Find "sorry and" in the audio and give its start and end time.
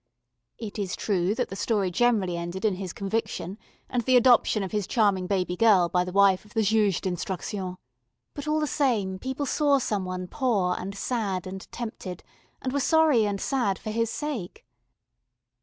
12.79-13.39